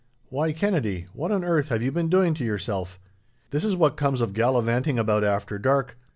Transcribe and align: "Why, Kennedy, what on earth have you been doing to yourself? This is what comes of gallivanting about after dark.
"Why, 0.29 0.51
Kennedy, 0.51 1.05
what 1.13 1.31
on 1.31 1.43
earth 1.45 1.67
have 1.67 1.83
you 1.83 1.91
been 1.91 2.09
doing 2.09 2.33
to 2.33 2.43
yourself? 2.43 2.99
This 3.51 3.63
is 3.63 3.75
what 3.75 3.97
comes 3.97 4.19
of 4.19 4.33
gallivanting 4.33 4.97
about 4.97 5.23
after 5.23 5.59
dark. 5.59 5.95